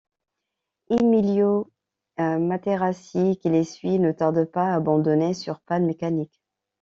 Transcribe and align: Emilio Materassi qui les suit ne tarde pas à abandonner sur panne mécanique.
Emilio 0.89 1.67
Materassi 2.25 3.37
qui 3.39 3.49
les 3.49 3.63
suit 3.65 3.99
ne 3.99 4.11
tarde 4.11 4.45
pas 4.45 4.63
à 4.63 4.73
abandonner 4.75 5.35
sur 5.35 5.59
panne 5.59 5.85
mécanique. 5.85 6.41